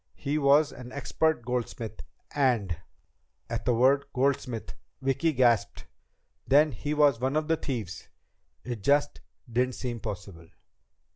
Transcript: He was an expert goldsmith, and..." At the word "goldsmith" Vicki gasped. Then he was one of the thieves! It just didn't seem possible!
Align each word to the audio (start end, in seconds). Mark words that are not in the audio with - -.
He 0.15 0.39
was 0.39 0.71
an 0.71 0.91
expert 0.91 1.45
goldsmith, 1.45 2.01
and..." 2.33 2.75
At 3.51 3.65
the 3.65 3.73
word 3.75 4.05
"goldsmith" 4.13 4.73
Vicki 4.99 5.31
gasped. 5.31 5.85
Then 6.47 6.71
he 6.71 6.95
was 6.95 7.19
one 7.19 7.35
of 7.35 7.47
the 7.47 7.55
thieves! 7.57 8.09
It 8.63 8.81
just 8.81 9.21
didn't 9.47 9.75
seem 9.75 9.99
possible! 9.99 10.47